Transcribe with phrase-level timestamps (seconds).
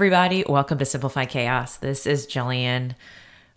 [0.00, 0.44] Everybody.
[0.46, 1.78] Welcome to Simplify Chaos.
[1.78, 2.92] This is Jillian,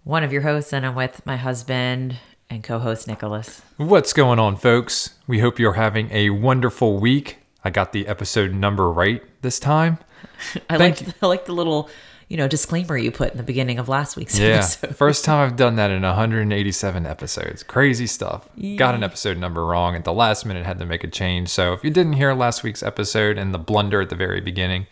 [0.05, 2.16] one of your hosts, and I'm with my husband
[2.50, 3.62] and co host Nicholas.
[3.76, 5.16] What's going on, folks?
[5.27, 7.40] We hope you're having a wonderful week.
[7.66, 9.98] I got the episode number right this time.
[10.70, 11.90] I like, I like the little,
[12.30, 14.96] you know, disclaimer you put in the beginning of last week's Yeah, episode.
[14.96, 17.63] first time I've done that in 187 episodes.
[17.63, 18.48] Crazy stuff.
[18.77, 21.49] Got an episode number wrong at the last minute, had to make a change.
[21.49, 24.88] So if you didn't hear last week's episode and the blunder at the very beginning,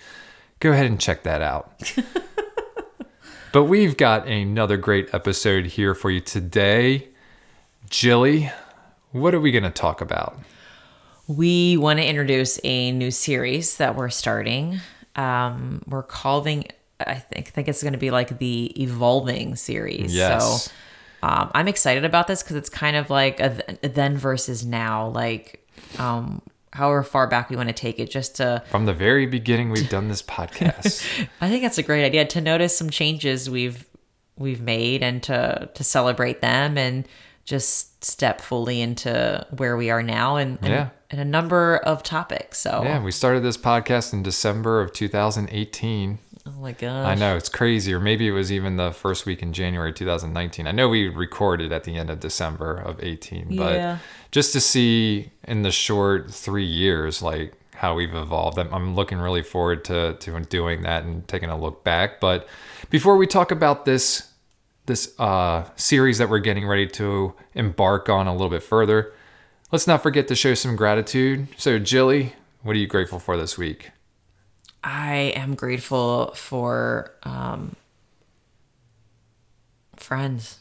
[0.59, 1.93] go ahead and check that out.
[3.51, 7.09] but we've got another great episode here for you today.
[7.89, 8.51] Jilly,
[9.11, 10.37] what are we going to talk about?
[11.27, 14.79] We want to introduce a new series that we're starting.
[15.15, 16.65] Um, we're calling,
[16.99, 20.15] I think, I think it's going to be like the Evolving series.
[20.15, 20.65] Yes.
[20.65, 20.71] So
[21.23, 25.09] um, I'm excited about this because it's kind of like a, th- then versus now,
[25.09, 25.67] like
[25.97, 26.41] um,
[26.77, 28.63] however far back we want to take it, just to.
[28.69, 31.27] From the very beginning, we've done this podcast.
[31.41, 33.85] I think that's a great idea to notice some changes we've
[34.37, 37.07] we've made and to to celebrate them and
[37.47, 40.89] just step fully into where we are now and, and, Yeah.
[41.09, 42.59] and a number of topics.
[42.59, 46.19] So yeah, we started this podcast in December of 2018.
[46.45, 47.07] oh my gosh.
[47.07, 50.67] I know it's crazy, or maybe it was even the first week in January 2019.
[50.67, 53.97] I know we recorded at the end of December of 18, but Yeah.
[54.31, 59.19] just to see in the short three years, like how we've evolved, I'm, I'm looking
[59.19, 62.19] really forward to to doing that and taking a look back.
[62.19, 62.45] But
[62.89, 64.26] before we talk about this
[64.87, 69.13] this uh, series that we're getting ready to embark on a little bit further,
[69.71, 71.47] let's not forget to show some gratitude.
[71.57, 73.91] So, Jilly, what are you grateful for this week?
[74.83, 77.75] I am grateful for um,
[79.97, 80.59] friends.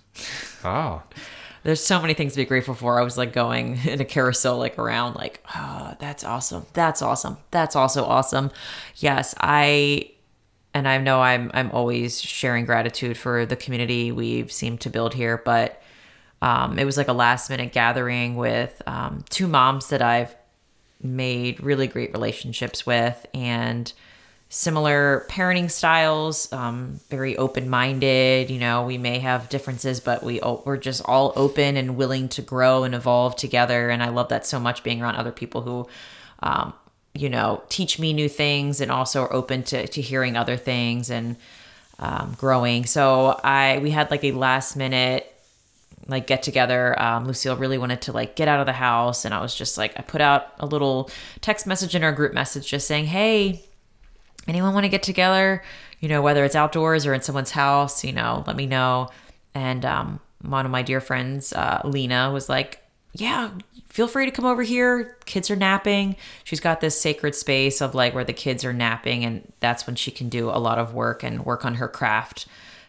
[0.65, 1.03] Oh,
[1.62, 2.99] There's so many things to be grateful for.
[2.99, 6.67] I was like going in a carousel, like around, like, oh, that's awesome.
[6.73, 7.37] That's awesome.
[7.50, 8.50] That's also awesome.
[8.97, 10.11] Yes, I,
[10.76, 15.14] and I know I'm, I'm always sharing gratitude for the community we've seemed to build
[15.14, 15.82] here, but
[16.42, 20.37] um, it was like a last minute gathering with um, two moms that I've
[21.03, 23.91] made really great relationships with and
[24.50, 30.76] similar parenting styles um, very open-minded you know we may have differences but we we're
[30.76, 33.91] just all open and willing to grow and evolve together.
[33.91, 35.88] And i love that so much being around other people who
[36.43, 36.72] um,
[37.16, 41.10] you know teach me new things and also are open to, to hearing other things
[41.10, 41.37] and
[41.99, 45.32] um, growing so i we had like a last minute
[46.09, 47.00] like get together.
[47.00, 49.76] Um, Lucille really wanted to like get out of the house, and I was just
[49.76, 51.10] like, I put out a little
[51.41, 53.65] text message in our group message just saying, "Hey,
[54.47, 55.62] anyone want to get together?
[56.00, 59.10] You know, whether it's outdoors or in someone's house, you know, let me know."
[59.55, 62.82] And um, one of my dear friends, uh, Lena, was like,
[63.19, 63.50] "Yeah,
[63.88, 65.16] feel free to come over here.
[65.25, 66.16] Kids are napping.
[66.44, 69.97] She's got this sacred space of like where the kids are napping, and that's when
[69.97, 72.47] she can do a lot of work and work on her craft."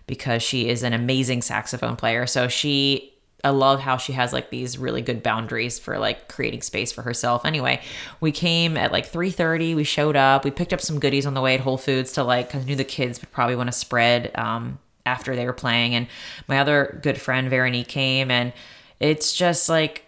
[0.08, 2.26] because she is an amazing saxophone player.
[2.26, 6.64] So she I love how she has like these really good boundaries for like creating
[6.64, 7.46] space for herself.
[7.46, 7.82] Anyway,
[8.20, 11.42] we came at like 3:30, we showed up, we picked up some goodies on the
[11.42, 13.78] way at Whole Foods to like cuz I knew the kids would probably want to
[13.78, 16.08] spread um after they were playing and
[16.48, 18.52] my other good friend Veronique came and
[19.00, 20.04] it's just like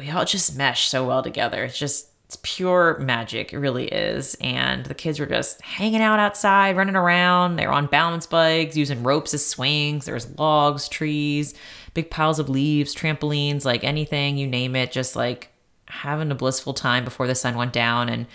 [0.00, 1.64] we all just mesh so well together.
[1.64, 3.52] It's just it's pure magic.
[3.52, 4.36] It really is.
[4.40, 7.56] And the kids were just hanging out outside, running around.
[7.56, 10.04] They were on balance bikes, using ropes as swings.
[10.04, 11.54] There was logs, trees,
[11.92, 15.50] big piles of leaves, trampolines, like anything, you name it, just like
[15.86, 18.08] having a blissful time before the sun went down.
[18.08, 18.26] And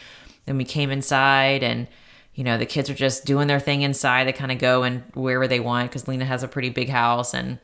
[0.46, 1.88] then we came inside and
[2.34, 4.28] you know, the kids are just doing their thing inside.
[4.28, 7.34] They kind of go and wherever they want because Lena has a pretty big house
[7.34, 7.60] and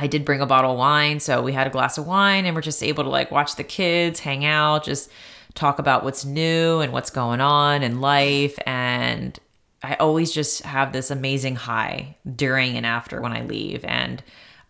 [0.00, 2.54] I did bring a bottle of wine, so we had a glass of wine and
[2.54, 5.10] we're just able to like watch the kids, hang out, just
[5.54, 8.58] talk about what's new and what's going on in life.
[8.66, 9.38] And
[9.82, 13.84] I always just have this amazing high during and after when I leave.
[13.84, 14.22] And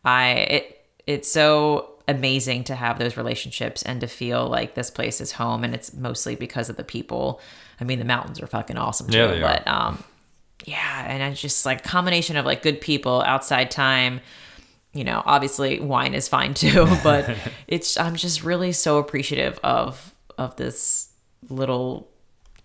[0.04, 5.20] I it it's so amazing to have those relationships and to feel like this place
[5.20, 7.40] is home and it's mostly because of the people.
[7.80, 10.02] I mean the mountains are fucking awesome too, Yeah, but um
[10.66, 14.20] yeah, and it's just like combination of like good people, outside time,
[14.92, 20.14] you know, obviously wine is fine too, but it's I'm just really so appreciative of
[20.38, 21.10] of this
[21.48, 22.08] little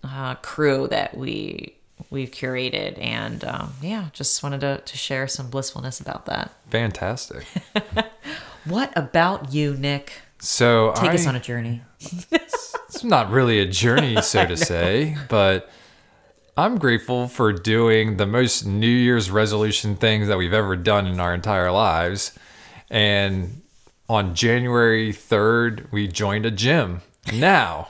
[0.04, 1.76] uh, crew that we
[2.10, 6.52] we've curated, and um, yeah, just wanted to to share some blissfulness about that.
[6.70, 7.44] Fantastic.
[8.66, 10.12] What about you, Nick?
[10.40, 11.82] So Take I, us on a journey.
[12.00, 15.70] it's not really a journey, so to say, but
[16.58, 21.20] I'm grateful for doing the most New Year's resolution things that we've ever done in
[21.20, 22.32] our entire lives.
[22.88, 23.60] And
[24.08, 27.02] on January 3rd, we joined a gym.
[27.30, 27.88] Now,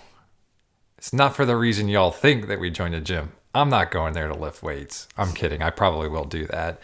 [0.98, 3.30] it's not for the reason y'all think that we joined a gym.
[3.54, 5.06] I'm not going there to lift weights.
[5.16, 5.62] I'm kidding.
[5.62, 6.80] I probably will do that.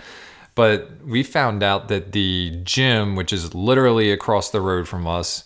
[0.54, 5.42] But we found out that the gym, which is literally across the road from us,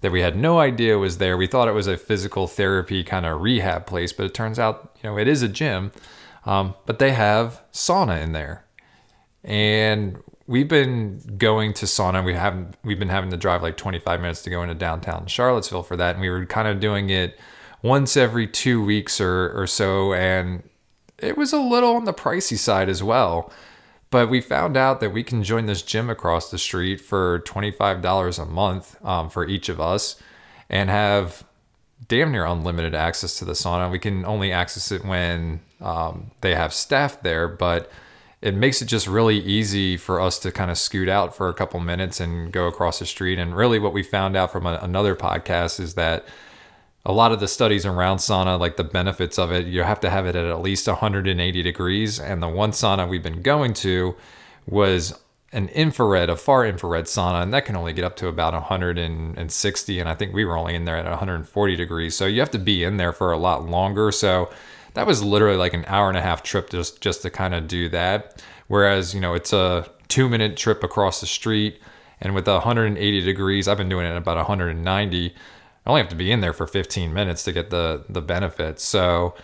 [0.00, 1.36] that we had no idea was there.
[1.36, 4.96] We thought it was a physical therapy kind of rehab place, but it turns out,
[5.02, 5.92] you know, it is a gym.
[6.46, 8.64] Um, but they have sauna in there,
[9.44, 12.24] and we've been going to sauna.
[12.24, 12.76] We haven't.
[12.82, 16.14] We've been having to drive like 25 minutes to go into downtown Charlottesville for that,
[16.14, 17.38] and we were kind of doing it
[17.82, 20.62] once every two weeks or or so, and
[21.18, 23.52] it was a little on the pricey side as well.
[24.10, 28.42] But we found out that we can join this gym across the street for $25
[28.42, 30.20] a month um, for each of us
[30.68, 31.44] and have
[32.08, 33.90] damn near unlimited access to the sauna.
[33.90, 37.90] We can only access it when um, they have staff there, but
[38.42, 41.54] it makes it just really easy for us to kind of scoot out for a
[41.54, 43.38] couple minutes and go across the street.
[43.38, 46.24] And really, what we found out from a, another podcast is that
[47.04, 50.10] a lot of the studies around sauna, like the benefits of it, you have to
[50.10, 52.20] have it at at least 180 degrees.
[52.20, 54.14] And the one sauna we've been going to
[54.66, 55.18] was
[55.52, 59.98] an infrared, a far infrared sauna, and that can only get up to about 160.
[59.98, 62.14] And I think we were only in there at 140 degrees.
[62.16, 64.12] So you have to be in there for a lot longer.
[64.12, 64.50] So
[64.94, 67.66] that was literally like an hour and a half trip just, just to kind of
[67.66, 68.42] do that.
[68.68, 71.80] Whereas, you know, it's a two minute trip across the street.
[72.20, 75.34] And with 180 degrees, I've been doing it at about 190.
[75.86, 78.84] I only have to be in there for 15 minutes to get the the benefits.
[78.84, 79.34] So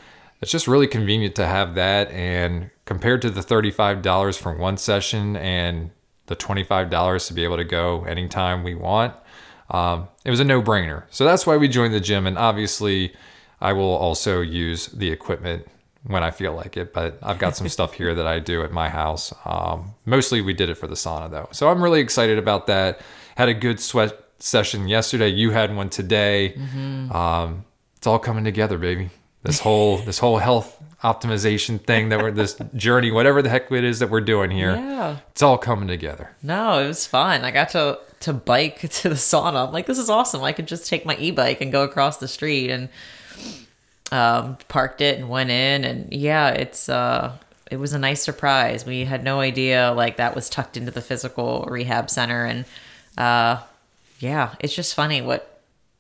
[0.41, 2.11] it's just really convenient to have that.
[2.11, 5.91] And compared to the $35 for one session and
[6.27, 9.15] the $25 to be able to go anytime we want,
[9.71, 11.05] um, it was a no brainer.
[11.11, 12.27] So that's why we joined the gym.
[12.27, 13.15] And obviously,
[13.61, 15.67] I will also use the equipment
[16.05, 16.93] when I feel like it.
[16.93, 19.33] But I've got some stuff here that I do at my house.
[19.45, 21.49] Um, mostly we did it for the sauna though.
[21.53, 23.01] So I'm really excited about that.
[23.37, 25.29] Had a good sweat session yesterday.
[25.29, 26.55] You had one today.
[27.11, 27.65] Um,
[27.97, 29.11] it's all coming together, baby.
[29.43, 33.85] This whole this whole health optimization thing that we're this journey, whatever the heck it
[33.85, 35.19] is that we're doing here, Yeah.
[35.31, 36.31] it's all coming together.
[36.43, 37.45] No, it was fun.
[37.45, 39.67] I got to to bike to the sauna.
[39.69, 40.43] I'm like, this is awesome.
[40.43, 42.89] I could just take my e-bike and go across the street and
[44.13, 45.85] um, parked it and went in.
[45.85, 47.33] And yeah, it's uh,
[47.71, 48.87] it was a nice surprise.
[48.87, 52.45] We had no idea like that was tucked into the physical rehab center.
[52.45, 52.65] And
[53.19, 53.63] uh,
[54.19, 55.53] yeah, it's just funny what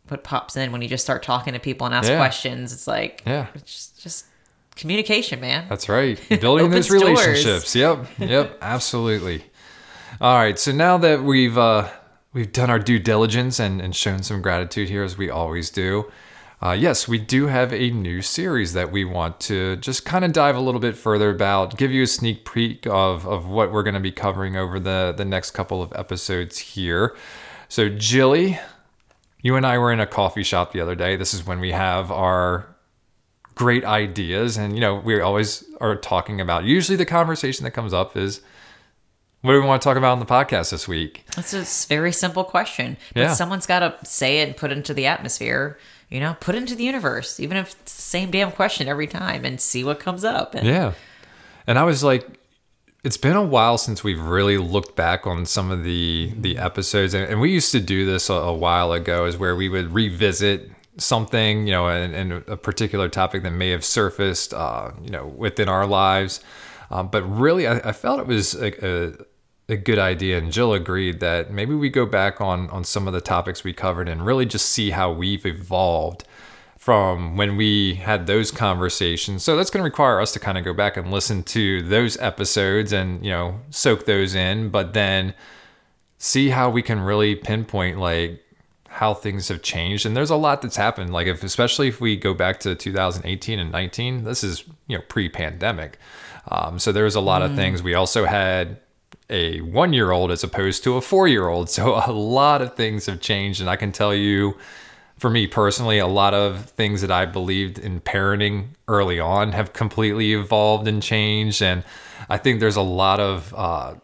[0.08, 2.16] what pops in when you just start talking to people and ask Yeah.
[2.16, 2.72] questions.
[2.72, 3.46] It's like Yeah.
[3.54, 4.24] it's just, just
[4.76, 5.66] communication, man.
[5.68, 6.20] That's right.
[6.40, 7.02] Building those doors.
[7.02, 7.74] relationships.
[7.74, 8.06] Yep.
[8.18, 8.58] Yep.
[8.62, 9.44] absolutely.
[10.20, 10.58] All right.
[10.58, 11.88] So now that we've uh,
[12.32, 16.10] we've done our due diligence and, and shown some gratitude here as we always do.
[16.62, 20.32] Uh, yes, we do have a new series that we want to just kind of
[20.32, 23.82] dive a little bit further about, give you a sneak peek of, of what we're
[23.82, 27.14] going to be covering over the, the next couple of episodes here.
[27.68, 28.58] So, Jilly,
[29.42, 31.16] you and I were in a coffee shop the other day.
[31.16, 32.66] This is when we have our
[33.54, 37.94] great ideas and you know we always are talking about usually the conversation that comes
[37.94, 38.42] up is
[39.40, 42.12] what do we want to talk about on the podcast this week It's a very
[42.12, 43.32] simple question, but Yeah.
[43.32, 45.78] someone's got to say it and put it into the atmosphere.
[46.10, 49.06] You know, put it into the universe, even if it's the same damn question every
[49.06, 50.54] time, and see what comes up.
[50.54, 50.92] And yeah
[51.66, 52.26] and i was like
[53.06, 57.14] it's been a while since we've really looked back on some of the the episodes
[57.14, 59.94] and, and we used to do this a, a while ago is where we would
[59.94, 65.10] revisit something you know and, and a particular topic that may have surfaced uh, you
[65.10, 66.40] know within our lives.
[66.90, 69.12] Um, but really I, I felt it was a, a,
[69.68, 73.14] a good idea and jill agreed that maybe we go back on on some of
[73.14, 76.24] the topics we covered and really just see how we've evolved
[76.86, 79.42] from when we had those conversations.
[79.42, 82.16] So that's going to require us to kind of go back and listen to those
[82.18, 85.34] episodes and, you know, soak those in, but then
[86.18, 88.40] see how we can really pinpoint like
[88.86, 90.06] how things have changed.
[90.06, 91.12] And there's a lot that's happened.
[91.12, 95.02] Like if especially if we go back to 2018 and 19, this is, you know,
[95.08, 95.98] pre-pandemic.
[96.46, 97.82] Um, so there was a lot of things.
[97.82, 98.78] We also had
[99.28, 101.68] a one year old as opposed to a four year old.
[101.76, 103.60] So a lot of things have changed.
[103.60, 104.56] And I can tell you,
[105.18, 109.72] for me personally, a lot of things that I believed in parenting early on have
[109.72, 111.62] completely evolved and changed.
[111.62, 111.84] And
[112.28, 113.94] I think there's a lot of uh,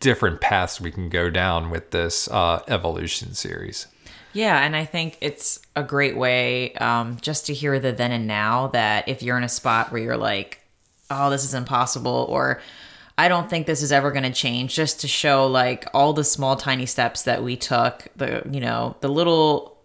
[0.00, 3.86] different paths we can go down with this uh, evolution series.
[4.32, 8.26] Yeah, and I think it's a great way um, just to hear the then and
[8.26, 10.60] now that if you're in a spot where you're like,
[11.10, 12.60] oh, this is impossible, or
[13.16, 16.24] I don't think this is ever going to change, just to show like all the
[16.24, 19.75] small, tiny steps that we took, the, you know, the little,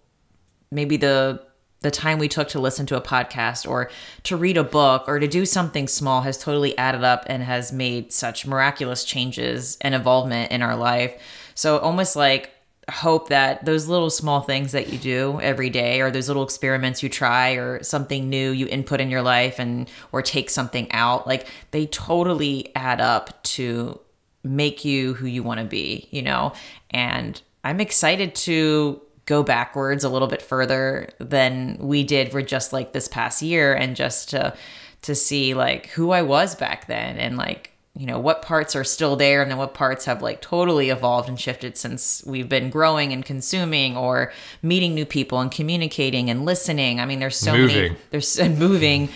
[0.71, 1.43] maybe the,
[1.81, 3.89] the time we took to listen to a podcast or
[4.23, 7.71] to read a book or to do something small has totally added up and has
[7.71, 11.13] made such miraculous changes and involvement in our life.
[11.55, 12.51] So almost like
[12.89, 17.01] hope that those little small things that you do every day or those little experiments
[17.01, 21.25] you try or something new you input in your life and or take something out
[21.25, 23.99] like they totally add up to
[24.43, 26.51] make you who you want to be you know
[26.89, 28.99] and i'm excited to
[29.31, 33.73] go backwards a little bit further than we did for just like this past year
[33.73, 34.53] and just to
[35.01, 38.83] to see like who i was back then and like you know what parts are
[38.83, 42.69] still there and then what parts have like totally evolved and shifted since we've been
[42.69, 46.99] growing and consuming or meeting new people and communicating and listening.
[47.01, 47.75] I mean there's so Moving.
[47.75, 49.09] many there's and moving.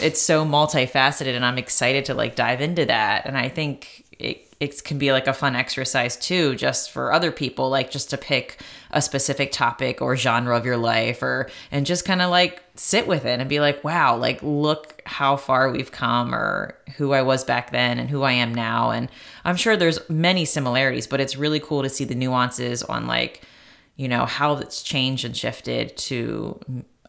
[0.00, 3.26] It's so multifaceted and i'm excited to like dive into that.
[3.26, 7.32] And i think it, it can be like a fun exercise too just for other
[7.32, 8.60] people like just to pick
[8.92, 13.08] a specific topic or genre of your life or and just kind of like sit
[13.08, 17.20] with it and be like wow like look how far we've come or who i
[17.20, 18.92] was back then and who i am now.
[18.92, 19.10] And
[19.44, 23.42] i'm sure there's many similarities but it's really cool to see the nuances on like
[23.96, 26.60] you know how it's changed and shifted to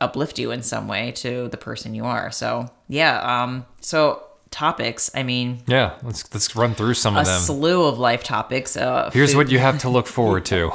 [0.02, 2.32] uplift you in some way to the person you are.
[2.32, 7.36] So yeah um so topics i mean Yeah, let's let's run through some of them.
[7.36, 10.72] A slew of life topics uh Here's food- what you have to look forward to.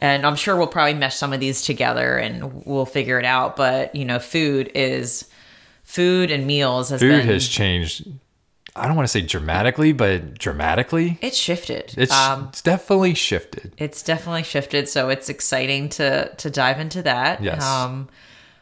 [0.00, 3.56] and i'm sure we'll probably mesh some of these together and we'll figure it out
[3.56, 5.28] but you know food is
[5.82, 8.06] food and meals has Food been has changed.
[8.78, 11.18] I don't want to say dramatically, but dramatically.
[11.22, 13.72] it's shifted It's, um it's definitely shifted.
[13.78, 17.64] it's definitely shifted so it's exciting to to dive into that Yes.
[17.64, 18.08] um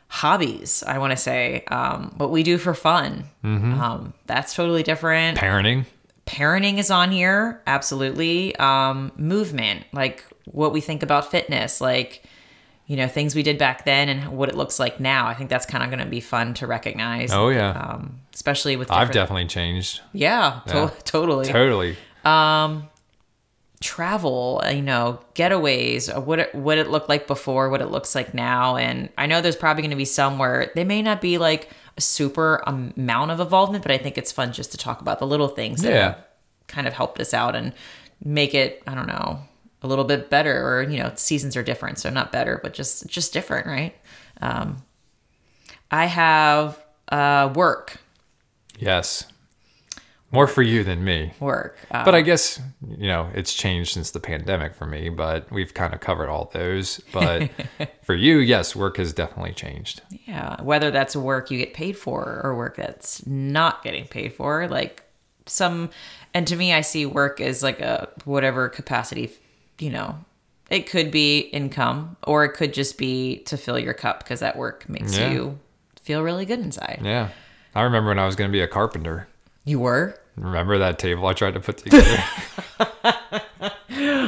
[0.09, 3.81] hobbies i want to say um what we do for fun Mm-hmm.
[3.81, 5.85] um that's totally different Parenting.
[6.27, 12.23] parenting is on here absolutely um movement like what we think about fitness like
[12.87, 15.51] you know things we did back then and what it looks like now i think
[15.51, 19.11] that's kind of going to be fun to recognize Oh yeah, um especially with I've
[19.11, 20.01] definitely changed.
[20.13, 20.91] yeah, to- Yeah.
[21.05, 21.97] totally Totally.
[23.85, 27.91] Travel, uh, you know, getaways, uh, what it, what it looked like before, what it
[27.91, 28.77] looks like now.
[28.77, 31.69] And I know there's probably going to be some where they may not be like
[31.99, 35.27] a super amount of involvement, but I think it's fun just to talk about the
[35.27, 36.15] little things that Yeah.
[36.67, 37.75] kind of helped us out and
[38.25, 39.41] make it, I don't know,
[39.83, 41.99] a little bit better or, you know, seasons are different.
[41.99, 43.67] So not better, but just, just different.
[43.67, 43.95] Right.
[44.41, 44.79] Um,
[45.91, 47.99] I have, uh, work,
[48.79, 49.25] Yes.
[50.35, 51.33] More for you than me.
[51.41, 51.77] work.
[51.91, 55.73] Uh, But I guess, you know, it's changed since the pandemic for me, but we've
[55.73, 57.01] kind of covered all those.
[57.13, 57.51] But
[58.03, 60.03] for you, yes, work has definitely changed.
[60.27, 64.69] Yeah, whether that's work you get paid for or work that's not getting paid for,
[64.69, 65.03] like
[65.47, 65.91] some,
[66.35, 69.31] and to me, I see work as like a whatever capacity,
[69.79, 70.19] you know,
[70.71, 74.57] it could be income or it could just be to fill your cup because that
[74.57, 75.31] work makes Yeah.
[75.31, 75.59] you
[76.03, 77.01] feel really good inside.
[77.05, 77.29] Yeah.
[77.75, 79.29] I remember when I was going to be a carpenter.
[79.65, 80.19] You were?
[80.37, 82.23] Remember that table I tried to put together?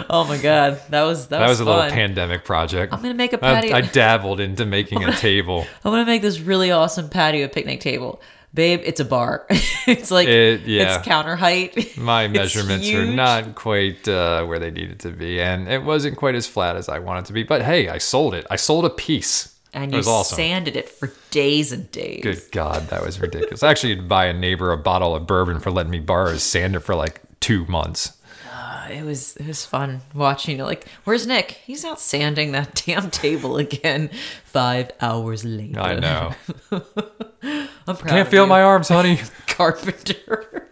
[0.08, 2.92] Oh my god, that was that, that was, was a little pandemic project.
[2.92, 3.74] I'm gonna make a patio.
[3.74, 5.66] I dabbled into making a table.
[5.84, 8.22] I'm gonna make this really awesome patio picnic table.
[8.54, 9.44] Babe, it's a bar.
[9.50, 10.96] it's like It- yeah.
[10.98, 11.96] it's counter height.
[11.98, 16.36] My measurements are not quite uh, where they needed to be, and it wasn't quite
[16.36, 17.42] as flat as I wanted to be.
[17.42, 18.46] But hey, I sold it.
[18.48, 19.55] I sold a piece.
[19.72, 20.36] And you awesome.
[20.36, 22.22] sanded it for days and days.
[22.22, 23.62] Good God, that was ridiculous.
[23.62, 26.30] I actually had to buy a neighbor a bottle of bourbon for letting me borrow
[26.30, 28.16] his sander for like two months.
[28.50, 30.64] Uh, it was it was fun watching it.
[30.64, 31.52] Like, where's Nick?
[31.64, 34.10] He's out sanding that damn table again.
[34.44, 35.80] Five hours later.
[35.80, 36.34] I know.
[36.72, 38.06] I'm proud.
[38.06, 39.20] Can't feel you, my arms, honey.
[39.46, 40.68] carpenter.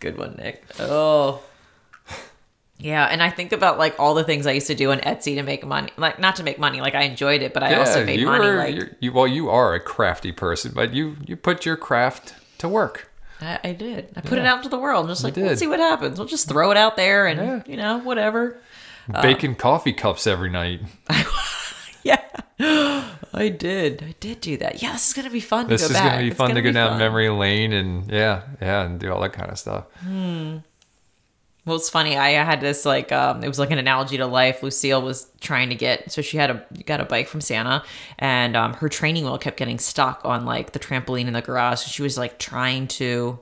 [0.00, 0.64] Good one, Nick.
[0.80, 1.42] Oh.
[2.82, 5.36] Yeah, and I think about like all the things I used to do on Etsy
[5.36, 5.90] to make money.
[5.96, 8.44] Like not to make money, like I enjoyed it, but I also made you money.
[8.46, 8.56] were.
[8.56, 12.68] like you're, well, you are a crafty person, but you you put your craft to
[12.68, 13.08] work.
[13.40, 14.08] I, I did.
[14.16, 15.04] I put it out into the world.
[15.06, 16.18] I'm Just like let's see what happens.
[16.18, 17.62] We'll just throw it out there, and Yeah.
[17.66, 18.58] you know whatever.
[19.12, 20.80] Uh, Baking coffee cups every night.
[22.04, 22.20] Yeah,
[23.32, 24.02] I did.
[24.02, 24.82] I did do that.
[24.82, 25.68] Yeah, this is gonna be fun.
[25.68, 26.10] This to go is back.
[26.14, 26.98] gonna be It's fun to gonna go down fun.
[26.98, 29.84] memory lane and yeah, yeah, and do all that kind of stuff.
[31.64, 32.16] Well, it's funny.
[32.16, 34.62] I had this like um, it was like an analogy to life.
[34.64, 37.84] Lucille was trying to get so she had a got a bike from Santa,
[38.18, 41.80] and um, her training wheel kept getting stuck on like the trampoline in the garage.
[41.80, 43.38] So she was like trying to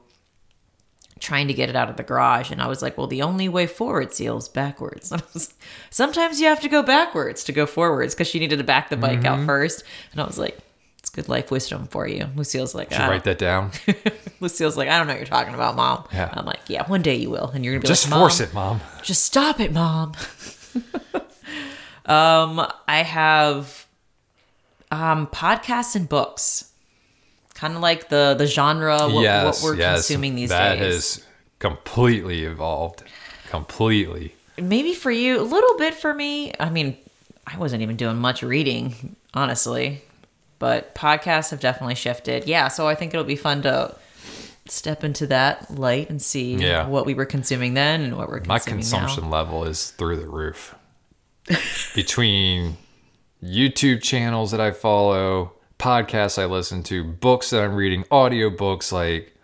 [1.18, 3.48] trying to get it out of the garage, and I was like, "Well, the only
[3.48, 5.54] way forward, Seal, is backwards." Was-
[5.88, 8.96] Sometimes you have to go backwards to go forwards because she needed to back the
[8.98, 10.58] bike out first, and I was like.
[11.12, 12.28] Good life wisdom for you.
[12.36, 13.72] Lucille's like, Should write that down.
[14.40, 16.06] Lucille's like, I don't know what you're talking about, mom.
[16.12, 16.30] Yeah.
[16.32, 18.54] I'm like, yeah, one day you will, and you're gonna be Just like, force it,
[18.54, 18.80] mom.
[19.02, 20.12] Just stop it, mom.
[22.06, 23.86] um, I have
[24.92, 26.70] um podcasts and books,
[27.54, 30.06] kind of like the the genre what, yes, what we're yes.
[30.06, 30.94] consuming these that days.
[30.94, 31.26] has
[31.58, 33.02] completely evolved.
[33.48, 34.34] Completely.
[34.58, 36.52] Maybe for you, a little bit for me.
[36.60, 36.96] I mean,
[37.46, 40.02] I wasn't even doing much reading, honestly,
[40.60, 42.46] but podcasts have definitely shifted.
[42.46, 43.96] Yeah, so I think it'll be fun to
[44.68, 46.86] step into that light and see Yeah.
[46.86, 48.64] what we were consuming then and what we're consuming My now.
[48.64, 50.76] consumption level is through the roof.
[51.94, 52.76] Between
[53.42, 59.34] YouTube channels that I follow, podcasts I listen to, books that I'm reading, audiobooks, like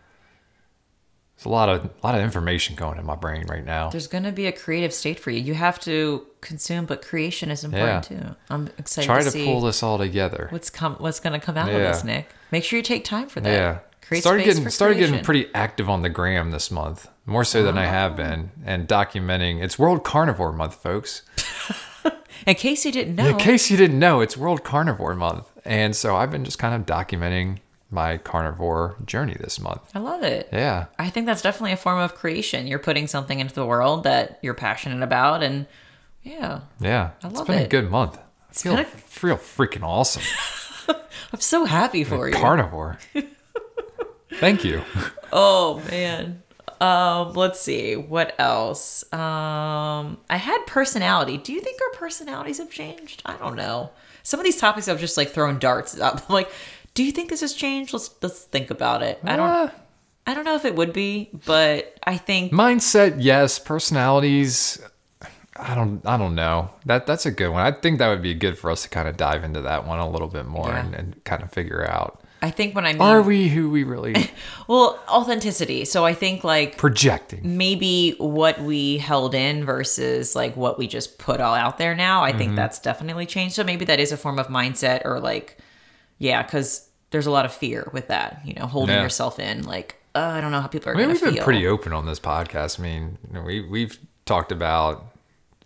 [1.37, 3.91] there's a lot of a lot of information going in my brain right now.
[3.91, 5.41] There's going to be a creative state for you.
[5.41, 8.35] You have to consume, but creation is important too.
[8.51, 10.49] I'm excited Try to, to pull this all together.
[10.51, 12.29] what's come what's going to come out of this, Nick.
[12.51, 13.51] Make sure you take time for that.
[13.53, 13.79] Yeah.
[14.07, 17.77] Create started getting started getting pretty active on the gram this month, more so than
[17.77, 18.17] I have Oh.
[18.17, 19.61] been, and documenting.
[19.63, 21.23] It's World Carnivore Month, folks.
[22.47, 25.97] In case you didn't know, In case you didn't know, it's World Carnivore Month, and
[25.97, 27.59] so I've been just kind of documenting
[27.91, 29.83] my carnivore journey this month.
[29.95, 30.49] I love it.
[30.53, 32.67] Yeah, I think that's definitely a form of creation.
[32.67, 35.67] You're putting something into the world that you're passionate about, and
[36.23, 37.11] yeah, yeah.
[37.23, 38.19] I it's love been a good month.
[38.51, 40.23] I feel, been a- feel freaking awesome.
[41.33, 42.35] I'm so happy for you.
[42.35, 42.99] Carnivore.
[44.35, 44.83] Thank you.
[45.33, 46.43] Oh man.
[46.81, 49.03] Um, let's see what else.
[49.13, 51.39] Um, I had personality.
[51.39, 53.23] Do you think our personalities have changed?
[53.25, 53.91] I don't know.
[54.23, 56.23] Some of these topics I've just like thrown darts up.
[56.29, 56.51] I'm like,
[56.97, 57.93] do you think this has changed?
[57.93, 59.21] Let's let's think about it.
[59.23, 59.49] I don't.
[59.49, 59.71] Uh,
[60.27, 63.61] I don't know if it would be, but I think mindset, yes.
[63.61, 64.81] Personalities.
[65.59, 66.05] I don't.
[66.05, 66.71] I don't know.
[66.85, 67.63] That that's a good one.
[67.63, 69.99] I think that would be good for us to kind of dive into that one
[70.01, 70.81] a little bit more Yeah.
[70.85, 72.21] and, and kind of figure out.
[72.43, 74.15] I think when I mean Are we who we really
[74.69, 75.85] well authenticity.
[75.87, 77.57] So I think like projecting?
[77.57, 82.23] maybe what we held in versus like what we just put all out there now
[82.23, 82.39] i Mm-hmm.
[82.39, 85.57] think that's definitely changed so maybe that is a form of mindset or like
[86.19, 89.03] yeah because there's a lot of fear with that you know holding Yeah.
[89.03, 91.43] yourself in like uh, i don't know how people are I mean, we've feel been
[91.45, 92.79] pretty open on this podcast.
[92.81, 95.07] I mean, you know, we we've talked about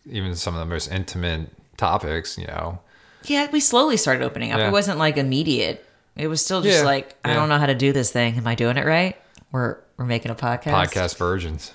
[0.06, 2.36] even some of the most intimate topics.
[2.36, 2.80] You know,
[3.24, 4.68] yeah we slowly started opening up Yeah.
[4.68, 5.84] it wasn't like immediate
[6.16, 8.46] it was still just Yeah, like i don't know how to do this thing am
[8.46, 9.16] i doing it right
[9.52, 11.72] we're we're making a podcast podcast versions.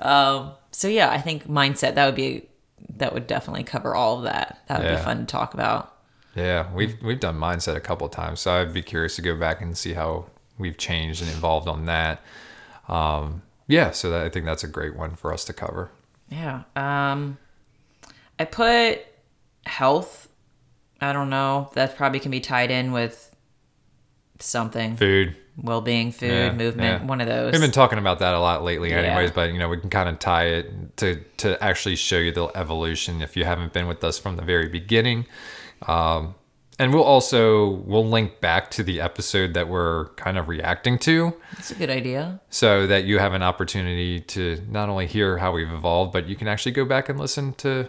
[0.70, 2.48] so yeah i think mindset that would be
[2.96, 5.95] that would definitely cover all of that that would be fun to talk about
[6.36, 9.34] yeah, we've we've done mindset a couple of times, so I'd be curious to go
[9.36, 10.26] back and see how
[10.58, 12.22] we've changed and evolved on that.
[12.88, 15.90] Um, yeah, so that, I think that's a great one for us to cover.
[16.28, 16.62] Yeah.
[16.76, 17.38] Um
[18.38, 19.00] I put
[19.64, 20.28] health.
[21.00, 21.70] I don't know.
[21.74, 23.34] That probably can be tied in with
[24.38, 24.96] something.
[24.96, 25.36] Food.
[25.58, 27.06] Well-being, food, Yeah, movement, yeah.
[27.08, 27.52] one of those.
[27.52, 28.98] We've been talking about that a lot lately, Yeah.
[28.98, 29.30] anyways.
[29.30, 32.48] But you know, we can kind of tie it to to actually show you the
[32.54, 35.24] evolution if you haven't been with us from the very beginning.
[35.82, 36.34] Um,
[36.78, 41.34] and we'll also we'll link back to the episode that we're kind of reacting to,
[41.54, 42.40] That's a good idea.
[42.50, 46.36] so that you have an opportunity to not only hear how we've evolved, but you
[46.36, 47.88] can actually go back and listen to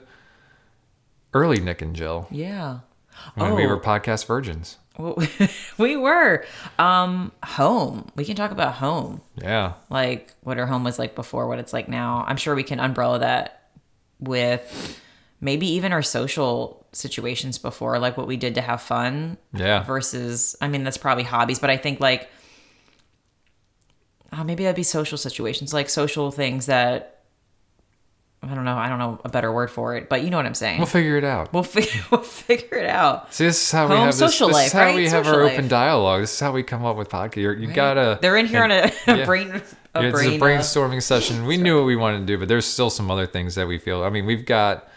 [1.34, 2.80] early Nick and Jill Yeah.
[3.36, 3.70] when we Oh.
[3.70, 4.78] were podcast virgins.
[4.98, 5.18] Well,
[5.78, 6.46] we were
[6.80, 8.10] um home.
[8.16, 9.22] We can talk about home.
[9.36, 12.24] Yeah, Like what our home was like before, what it's like now.
[12.28, 13.70] I'm sure we can umbrella that
[14.20, 15.00] with
[15.40, 19.84] maybe even our social situations before, like what we did to have fun yeah.
[19.84, 22.30] versus I mean that's probably hobbies, but I think like
[24.32, 27.14] uh, maybe that'd be social situations, like social things that
[28.44, 28.78] I don't know.
[28.78, 30.78] I don't know a better word for it, but you know what I'm saying.
[30.78, 31.52] We'll figure it out.
[31.54, 33.34] We'll figure we'll figure it out.
[33.34, 34.96] See, this is how we Home have this, social this life, is how right?
[34.96, 35.54] we have Social our life.
[35.54, 36.22] open dialogue.
[36.22, 37.38] This is how we come up with podcast.
[37.38, 38.20] You're, you gotta.
[38.22, 39.26] They're in here on a, yeah.
[39.26, 39.62] brain
[39.96, 41.46] a Yeah, brain it's a uh, brainstorming session.
[41.46, 43.80] We knew what we wanted to do, but there's still some other things that we
[43.80, 44.04] feel.
[44.04, 44.88] I mean, we've got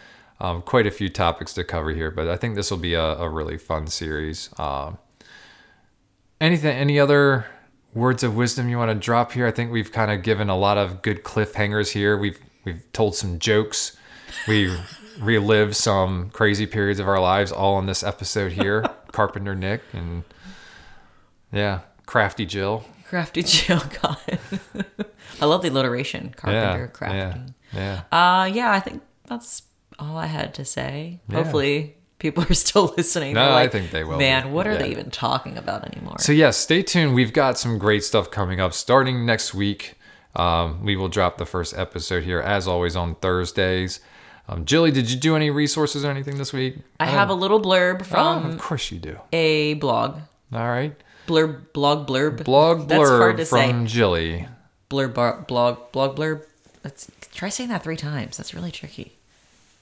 [0.41, 3.03] um, quite a few topics to cover here, but I think this will be a,
[3.19, 4.49] a really fun series.
[4.59, 4.99] Um,
[6.41, 6.77] anything?
[6.77, 7.47] Any other
[7.95, 9.47] words of wisdom you want to drop here?
[9.47, 12.17] I think we've kind of given a lot of good cliffhangers here.
[12.17, 13.97] We've we've told some jokes.
[14.49, 14.75] We
[15.21, 18.85] relived some crazy periods of our lives all in this episode here.
[19.13, 20.23] Carpenter Nick and
[21.53, 22.85] yeah, Crafty Jill.
[23.09, 24.17] crafty Jill God.
[25.41, 26.33] I love the alliteration.
[26.37, 27.41] Carpenter, yeah, crafty.
[27.75, 28.17] yeah, yeah.
[28.17, 29.63] Uh yeah, I think that's
[30.01, 31.21] all I had to say.
[31.29, 31.37] Yeah.
[31.37, 33.35] Hopefully people are still listening.
[33.35, 34.79] No, They're I think they will Man, what are Yeah.
[34.79, 36.17] they even talking about anymore?
[36.19, 37.15] So yeah, stay tuned.
[37.15, 39.95] We've got some great stuff coming up starting next week.
[40.37, 44.01] Um, we will drop the first episode here as always on Thursdays.
[44.49, 46.77] Um, Jilly, did you do any resources or anything this week?
[46.99, 49.19] I have a little blurb Oh, from of course you do.
[49.33, 50.21] a blog.
[50.53, 50.95] All right.
[51.27, 52.43] Blurb, blog, blurb.
[52.45, 53.93] Blog blurb That's hard to from say.
[53.95, 54.49] Jilly.
[54.89, 55.15] Blurb,
[55.47, 56.45] blog, blog, blurb.
[56.83, 58.37] Let's try saying that three times.
[58.37, 59.17] That's really tricky.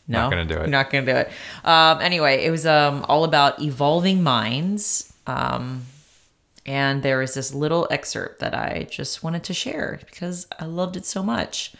[0.09, 0.69] No, Not gonna do it.
[0.71, 1.31] Not gonna do it.
[1.65, 5.13] Um, anyway, it was um, all about evolving minds.
[5.27, 5.83] Um,
[6.65, 10.97] and there is this little excerpt that I just wanted to share because I loved
[10.97, 11.73] it so much.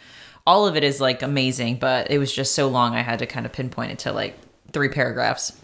[0.47, 3.27] All of it is like amazing, but it was just so long I had to
[3.27, 4.35] kind of pinpoint it to like
[4.71, 5.55] three paragraphs.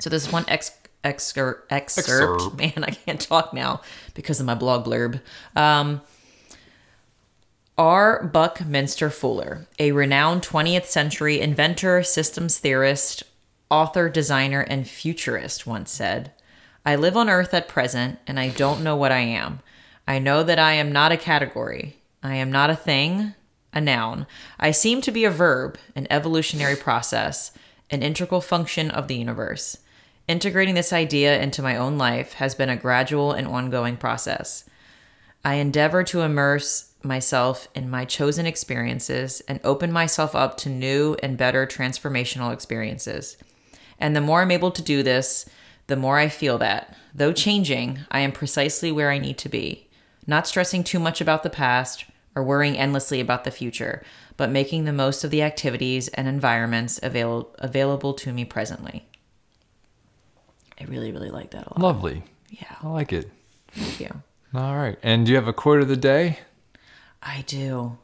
[0.00, 0.72] So this one ex-
[1.04, 2.56] excer- excerpt, Excerpt.
[2.56, 3.82] man, I can't talk now
[4.14, 5.20] because of my blog blurb.
[5.54, 6.00] Um,
[7.76, 8.22] R.
[8.22, 13.24] Buckminster Fuller, a renowned 20th century inventor, systems theorist,
[13.68, 16.30] author, designer, and futurist, once said,
[16.86, 19.58] I live on Earth at present, and I don't know what I am.
[20.06, 21.96] I know that I am not a category.
[22.22, 23.34] I am not a thing,
[23.72, 24.28] a noun.
[24.60, 27.50] I seem to be a verb, an evolutionary process,
[27.90, 29.78] an integral function of the universe.
[30.28, 34.64] Integrating this idea into my own life has been a gradual and ongoing process.
[35.44, 41.16] I endeavor to immerse myself in my chosen experiences and open myself up to new
[41.22, 43.36] and better transformational experiences.
[43.98, 45.46] And the more I'm able to do this,
[45.86, 49.88] the more I feel that, though changing, I am precisely where I need to be,
[50.26, 54.02] not stressing too much about the past or worrying endlessly about the future,
[54.36, 59.06] but making the most of the activities and environments avail- available to me presently.
[60.80, 61.80] I really, really like that a lot.
[61.80, 62.24] Lovely.
[62.50, 63.30] Yeah, I like it.
[63.72, 64.22] thank you.
[64.54, 64.98] All right.
[65.02, 66.38] And do you have a quote of the day?
[67.24, 67.96] I do.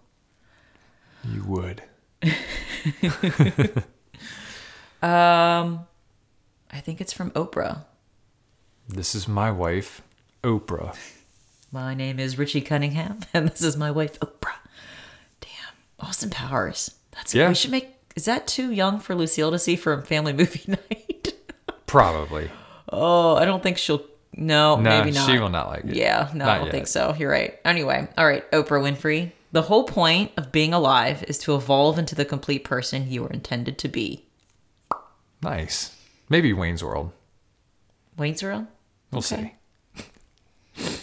[1.25, 1.83] You would.
[5.03, 5.87] um,
[6.73, 7.85] I think it's from Oprah.
[8.89, 10.03] This is my wife,
[10.43, 10.97] Oprah.
[11.71, 14.57] My name is Richie Cunningham, and this is my wife, Oprah.
[15.41, 16.95] Damn, Austin Powers.
[17.13, 17.49] That's Yeah.
[17.49, 17.91] We should make.
[18.17, 21.35] Is that too young for Lucille to see from Family Movie Night?
[21.87, 22.51] Probably.
[22.91, 24.05] oh, I don't think she'll.
[24.43, 25.29] No, No, maybe not.
[25.31, 25.95] she will not like it.
[25.95, 26.73] Yeah, no, Not I don't yet.
[26.73, 27.15] think so.
[27.19, 27.59] You're right.
[27.65, 29.33] Anyway, all right, Oprah Winfrey.
[29.53, 33.29] The whole point of being alive is to evolve into the complete person you were
[33.31, 34.25] intended to be.
[35.43, 35.95] Nice.
[36.29, 37.13] Maybe Wayne's World.
[38.17, 38.67] Wayne's World?
[39.11, 39.55] We'll Okay.
[39.97, 40.05] see.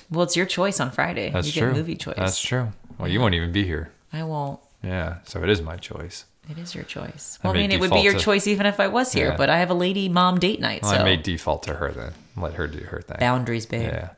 [0.09, 1.29] Well, it's your choice on Friday.
[1.29, 1.69] That's you true.
[1.71, 2.15] get movie choice.
[2.17, 2.71] That's true.
[2.97, 3.91] Well, you won't even be here.
[4.13, 4.59] I won't.
[4.83, 6.25] Yeah, so it is my choice.
[6.49, 7.37] It is your choice.
[7.43, 9.11] I Well, I, may mean, it would be your to- choice even if I was
[9.11, 9.37] here, Yeah.
[9.37, 11.91] but I have a lady mom date night, Well, so I may default to her
[11.91, 12.13] then.
[12.37, 13.17] Let her do her thing.
[13.19, 13.89] boundaries, babe.
[13.91, 14.09] Yeah.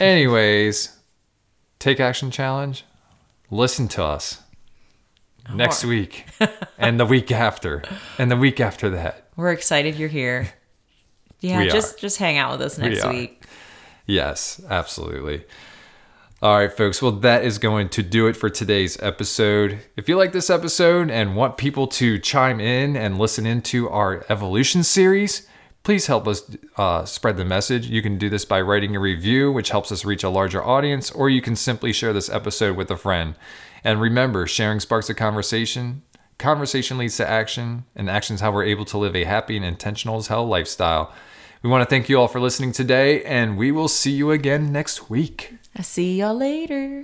[0.00, 0.96] Anyways,
[1.78, 2.84] take action challenge.
[3.50, 4.40] Listen to us
[5.54, 6.26] next week
[6.78, 7.82] and the week after
[8.18, 9.28] and the week after that.
[9.36, 10.48] We're excited you're here.
[11.40, 13.12] Yeah, We just just hang out with us next are.
[13.12, 13.44] week.
[14.06, 15.44] Yes, absolutely.
[16.42, 17.00] All right, folks.
[17.00, 19.78] Well, that is going to do it for today's episode.
[19.96, 24.24] If you like this episode and want people to chime in and listen into our
[24.28, 25.47] evolution series,
[25.82, 26.42] please help us
[26.76, 27.86] uh, spread the message.
[27.86, 31.10] You can do this by writing a review, which helps us reach a larger audience,
[31.10, 33.34] or you can simply share this episode with a friend.
[33.84, 36.02] And remember, sharing sparks a conversation.
[36.38, 39.64] Conversation leads to action, and action is how we're able to live a happy and
[39.64, 41.12] intentional as hell lifestyle.
[41.62, 44.72] We want to thank you all for listening today, and we will see you again
[44.72, 45.54] next week.
[45.74, 47.02] I see y'all later.